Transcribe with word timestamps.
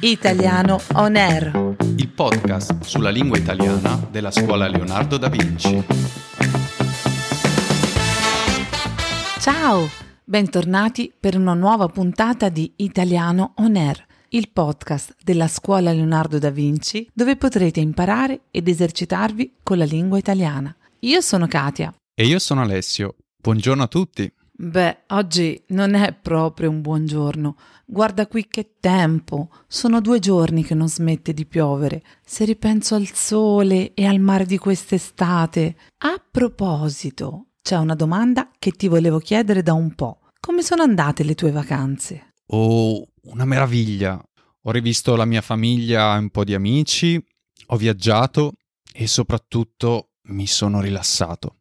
Italiano 0.00 0.80
On 0.94 1.16
Air. 1.16 1.76
il 1.96 2.08
podcast 2.08 2.82
sulla 2.82 3.10
lingua 3.10 3.38
italiana 3.38 4.06
della 4.10 4.30
scuola 4.30 4.68
Leonardo 4.68 5.16
da 5.16 5.28
Vinci. 5.28 5.82
Ciao, 9.40 9.88
bentornati 10.24 11.12
per 11.18 11.36
una 11.36 11.54
nuova 11.54 11.88
puntata 11.88 12.48
di 12.48 12.72
Italiano 12.76 13.54
On 13.56 13.76
Air, 13.76 14.06
il 14.30 14.50
podcast 14.52 15.16
della 15.22 15.48
scuola 15.48 15.92
Leonardo 15.92 16.38
da 16.38 16.50
Vinci 16.50 17.08
dove 17.12 17.36
potrete 17.36 17.80
imparare 17.80 18.42
ed 18.50 18.68
esercitarvi 18.68 19.54
con 19.62 19.78
la 19.78 19.84
lingua 19.84 20.18
italiana. 20.18 20.74
Io 21.00 21.20
sono 21.20 21.46
Katia. 21.46 21.92
E 22.14 22.26
io 22.26 22.38
sono 22.38 22.62
Alessio. 22.62 23.16
Buongiorno 23.36 23.82
a 23.82 23.88
tutti. 23.88 24.32
Beh, 24.56 24.98
oggi 25.08 25.60
non 25.68 25.94
è 25.94 26.14
proprio 26.14 26.70
un 26.70 26.80
buongiorno. 26.80 27.56
Guarda 27.84 28.28
qui 28.28 28.46
che 28.46 28.76
tempo. 28.78 29.50
Sono 29.66 30.00
due 30.00 30.20
giorni 30.20 30.62
che 30.62 30.74
non 30.74 30.88
smette 30.88 31.34
di 31.34 31.44
piovere. 31.44 32.04
Se 32.24 32.44
ripenso 32.44 32.94
al 32.94 33.10
sole 33.12 33.94
e 33.94 34.06
al 34.06 34.20
mare 34.20 34.46
di 34.46 34.56
quest'estate. 34.56 35.76
A 36.04 36.22
proposito, 36.30 37.46
c'è 37.62 37.76
una 37.76 37.96
domanda 37.96 38.48
che 38.56 38.70
ti 38.70 38.86
volevo 38.86 39.18
chiedere 39.18 39.62
da 39.62 39.72
un 39.72 39.92
po'. 39.96 40.20
Come 40.38 40.62
sono 40.62 40.82
andate 40.82 41.24
le 41.24 41.34
tue 41.34 41.50
vacanze? 41.50 42.34
Oh, 42.48 43.04
una 43.22 43.44
meraviglia. 43.44 44.22
Ho 44.66 44.70
rivisto 44.70 45.16
la 45.16 45.24
mia 45.24 45.40
famiglia 45.40 46.14
e 46.14 46.18
un 46.18 46.30
po' 46.30 46.44
di 46.44 46.54
amici, 46.54 47.22
ho 47.66 47.76
viaggiato 47.76 48.52
e 48.92 49.06
soprattutto 49.08 50.10
mi 50.28 50.46
sono 50.46 50.80
rilassato. 50.80 51.56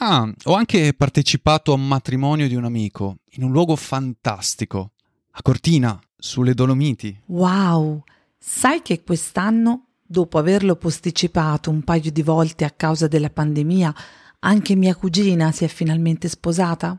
Ah, 0.00 0.32
ho 0.44 0.54
anche 0.54 0.94
partecipato 0.94 1.72
a 1.72 1.74
un 1.74 1.88
matrimonio 1.88 2.46
di 2.46 2.54
un 2.54 2.64
amico, 2.64 3.16
in 3.30 3.42
un 3.42 3.50
luogo 3.50 3.74
fantastico, 3.74 4.92
a 5.32 5.42
Cortina, 5.42 5.98
sulle 6.16 6.54
Dolomiti. 6.54 7.20
Wow! 7.26 8.04
Sai 8.38 8.80
che 8.82 9.02
quest'anno, 9.02 9.86
dopo 10.00 10.38
averlo 10.38 10.76
posticipato 10.76 11.70
un 11.70 11.82
paio 11.82 12.12
di 12.12 12.22
volte 12.22 12.64
a 12.64 12.70
causa 12.70 13.08
della 13.08 13.30
pandemia, 13.30 13.92
anche 14.40 14.76
mia 14.76 14.94
cugina 14.94 15.50
si 15.50 15.64
è 15.64 15.68
finalmente 15.68 16.28
sposata? 16.28 16.96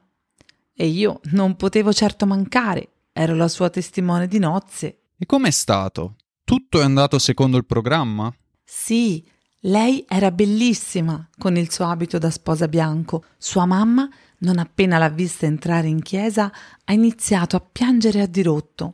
E 0.73 0.85
io 0.85 1.21
non 1.31 1.55
potevo 1.55 1.93
certo 1.93 2.25
mancare, 2.25 2.89
ero 3.13 3.33
la 3.33 3.47
sua 3.47 3.69
testimone 3.69 4.27
di 4.27 4.39
nozze. 4.39 5.03
E 5.17 5.25
com'è 5.25 5.51
stato? 5.51 6.15
Tutto 6.43 6.81
è 6.81 6.83
andato 6.83 7.17
secondo 7.17 7.55
il 7.55 7.65
programma? 7.65 8.29
Sì, 8.61 9.25
lei 9.63 10.05
era 10.07 10.31
bellissima 10.31 11.27
con 11.37 11.57
il 11.57 11.71
suo 11.71 11.85
abito 11.85 12.17
da 12.17 12.29
sposa 12.29 12.67
bianco. 12.67 13.25
Sua 13.37 13.65
mamma, 13.65 14.09
non 14.39 14.57
appena 14.57 14.97
l'ha 14.97 15.09
vista 15.09 15.45
entrare 15.45 15.87
in 15.87 16.01
chiesa, 16.01 16.51
ha 16.85 16.93
iniziato 16.93 17.55
a 17.57 17.59
piangere 17.59 18.21
a 18.21 18.27
dirotto. 18.27 18.93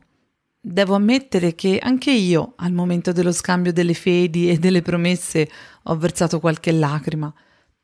Devo 0.60 0.96
ammettere 0.96 1.54
che 1.54 1.78
anche 1.78 2.10
io, 2.10 2.54
al 2.56 2.72
momento 2.72 3.12
dello 3.12 3.30
scambio 3.30 3.72
delle 3.72 3.94
fedi 3.94 4.50
e 4.50 4.58
delle 4.58 4.82
promesse, 4.82 5.48
ho 5.84 5.96
versato 5.96 6.40
qualche 6.40 6.72
lacrima. 6.72 7.32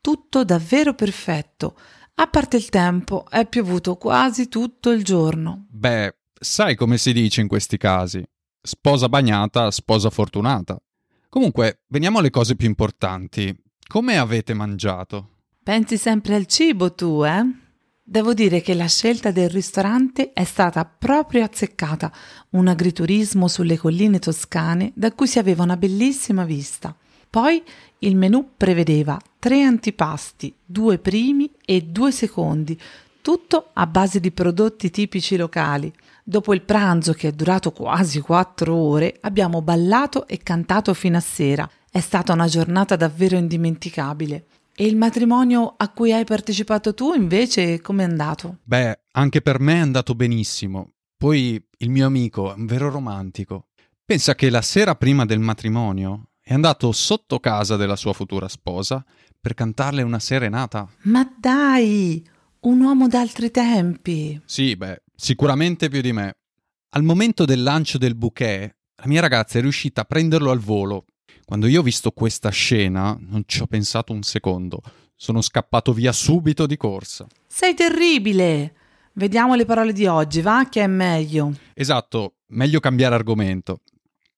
Tutto 0.01 0.43
davvero 0.43 0.93
perfetto. 0.93 1.77
A 2.15 2.27
parte 2.27 2.57
il 2.57 2.67
tempo, 2.67 3.25
è 3.29 3.47
piovuto 3.47 3.95
quasi 3.95 4.49
tutto 4.49 4.91
il 4.91 5.05
giorno. 5.05 5.67
Beh, 5.69 6.13
sai 6.37 6.75
come 6.75 6.97
si 6.97 7.13
dice 7.13 7.39
in 7.39 7.47
questi 7.47 7.77
casi? 7.77 8.21
Sposa 8.61 9.07
bagnata, 9.07 9.71
sposa 9.71 10.09
fortunata. 10.09 10.77
Comunque, 11.33 11.79
veniamo 11.87 12.19
alle 12.19 12.29
cose 12.29 12.55
più 12.55 12.67
importanti. 12.67 13.51
Come 13.87 14.17
avete 14.19 14.53
mangiato? 14.53 15.29
Pensi 15.63 15.97
sempre 15.97 16.35
al 16.35 16.45
cibo 16.45 16.93
tu, 16.93 17.25
eh? 17.25 17.43
Devo 18.03 18.35
dire 18.35 18.61
che 18.61 18.75
la 18.75 18.87
scelta 18.87 19.31
del 19.31 19.49
ristorante 19.49 20.31
è 20.31 20.43
stata 20.43 20.85
proprio 20.85 21.43
azzeccata, 21.43 22.13
un 22.51 22.67
agriturismo 22.67 23.47
sulle 23.47 23.79
colline 23.79 24.19
toscane 24.19 24.91
da 24.93 25.11
cui 25.11 25.25
si 25.25 25.39
aveva 25.39 25.63
una 25.63 25.75
bellissima 25.75 26.45
vista. 26.45 26.95
Poi 27.31 27.63
il 27.97 28.15
menù 28.15 28.51
prevedeva 28.55 29.19
tre 29.39 29.63
antipasti, 29.63 30.53
due 30.63 30.99
primi 30.99 31.49
e 31.65 31.81
due 31.81 32.11
secondi, 32.11 32.79
tutto 33.23 33.69
a 33.73 33.87
base 33.87 34.19
di 34.19 34.31
prodotti 34.31 34.91
tipici 34.91 35.37
locali. 35.37 35.91
Dopo 36.25 36.53
il 36.53 36.61
pranzo, 36.61 37.13
che 37.13 37.29
è 37.29 37.31
durato 37.31 37.71
quasi 37.71 38.19
quattro 38.19 38.75
ore, 38.75 39.17
abbiamo 39.21 39.61
ballato 39.61 40.27
e 40.27 40.39
cantato 40.39 40.93
fino 40.93 41.15
a 41.15 41.21
sera. 41.21 41.67
È 41.89 42.01
stata 42.01 42.33
una 42.33 42.47
giornata 42.47 42.97
davvero 42.97 43.37
indimenticabile. 43.37 44.45
E 44.75 44.85
il 44.85 44.97
matrimonio 44.97 45.73
a 45.77 45.89
cui 45.89 46.11
hai 46.11 46.25
partecipato 46.25 46.93
tu, 46.93 47.13
invece, 47.13 47.79
com'è 47.79 48.03
andato? 48.03 48.57
Beh, 48.63 48.99
anche 49.13 49.41
per 49.41 49.59
me 49.59 49.75
è 49.75 49.79
andato 49.79 50.15
benissimo. 50.15 50.91
Poi 51.15 51.63
il 51.77 51.89
mio 51.89 52.05
amico 52.05 52.51
è 52.51 52.57
un 52.57 52.65
vero 52.65 52.89
romantico. 52.89 53.67
Pensa 54.03 54.35
che 54.35 54.49
la 54.49 54.61
sera 54.61 54.95
prima 54.95 55.25
del 55.25 55.39
matrimonio 55.39 56.31
è 56.41 56.53
andato 56.53 56.91
sotto 56.91 57.39
casa 57.39 57.77
della 57.77 57.95
sua 57.95 58.11
futura 58.11 58.49
sposa 58.49 59.03
per 59.39 59.53
cantarle 59.53 60.01
una 60.01 60.19
serenata. 60.19 60.89
Ma 61.03 61.25
dai, 61.39 62.21
un 62.63 62.79
uomo 62.81 63.07
d'altri 63.07 63.51
tempi. 63.51 64.39
Sì, 64.45 64.75
beh, 64.75 65.03
sicuramente 65.15 65.89
più 65.89 66.01
di 66.01 66.13
me. 66.13 66.37
Al 66.89 67.03
momento 67.03 67.45
del 67.45 67.63
lancio 67.63 67.97
del 67.97 68.15
bouquet, 68.15 68.75
la 68.95 69.07
mia 69.07 69.21
ragazza 69.21 69.57
è 69.57 69.61
riuscita 69.61 70.01
a 70.01 70.05
prenderlo 70.05 70.51
al 70.51 70.59
volo. 70.59 71.05
Quando 71.45 71.67
io 71.67 71.81
ho 71.81 71.83
visto 71.83 72.11
questa 72.11 72.49
scena, 72.49 73.17
non 73.19 73.43
ci 73.45 73.61
ho 73.61 73.67
pensato 73.67 74.13
un 74.13 74.23
secondo. 74.23 74.81
Sono 75.15 75.41
scappato 75.41 75.91
via 75.93 76.11
subito 76.11 76.65
di 76.65 76.77
corsa. 76.77 77.27
Sei 77.47 77.73
terribile. 77.73 78.75
Vediamo 79.13 79.55
le 79.55 79.65
parole 79.65 79.93
di 79.93 80.05
oggi, 80.05 80.41
va 80.41 80.67
che 80.69 80.81
è 80.81 80.87
meglio. 80.87 81.53
Esatto, 81.73 82.35
meglio 82.47 82.79
cambiare 82.79 83.15
argomento. 83.15 83.81